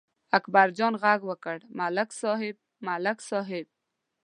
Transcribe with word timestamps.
اکبرجان 0.37 0.93
غږ 1.03 1.19
وکړ: 1.29 1.57
ملک 1.79 2.09
صاحب، 2.21 2.55
ملک 2.87 3.17
صاحب! 3.29 3.65